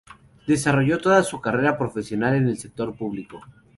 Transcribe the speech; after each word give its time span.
Desarrolló 0.47 0.97
toda 0.97 1.21
su 1.23 1.39
carrera 1.41 1.77
profesional 1.77 2.33
en 2.33 2.47
el 2.47 2.57
sector 2.57 2.95
público. 2.97 3.39